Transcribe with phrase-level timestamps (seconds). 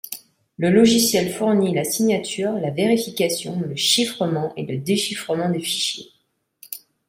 [0.57, 6.09] Le logiciel fournit la signature, la vérification, le chiffrement et le déchiffrement de fichiers.